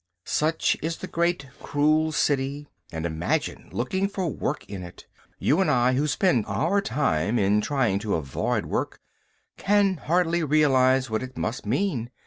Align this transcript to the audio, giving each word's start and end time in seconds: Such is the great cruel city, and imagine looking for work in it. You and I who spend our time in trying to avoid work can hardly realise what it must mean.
Such 0.25 0.75
is 0.81 0.97
the 0.97 1.05
great 1.05 1.45
cruel 1.61 2.11
city, 2.11 2.67
and 2.91 3.05
imagine 3.05 3.69
looking 3.71 4.07
for 4.07 4.25
work 4.25 4.67
in 4.67 4.81
it. 4.81 5.05
You 5.37 5.61
and 5.61 5.69
I 5.69 5.93
who 5.93 6.07
spend 6.07 6.43
our 6.47 6.81
time 6.81 7.37
in 7.37 7.61
trying 7.61 7.99
to 7.99 8.15
avoid 8.15 8.65
work 8.65 8.99
can 9.57 9.97
hardly 9.97 10.43
realise 10.43 11.11
what 11.11 11.21
it 11.21 11.37
must 11.37 11.67
mean. 11.67 12.09